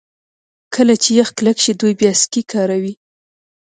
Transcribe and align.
کله 0.75 0.93
چې 1.01 1.09
یخ 1.19 1.29
کلک 1.37 1.57
شي 1.63 1.71
دوی 1.79 1.93
بیا 1.99 2.11
سکي 2.21 2.41
کاروي 2.51 2.93